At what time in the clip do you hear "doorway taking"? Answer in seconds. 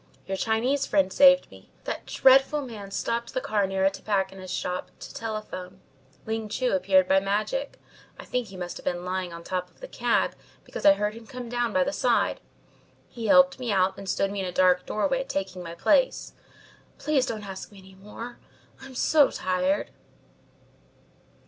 14.87-15.61